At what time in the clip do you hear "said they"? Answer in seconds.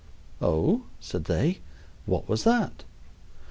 0.99-1.59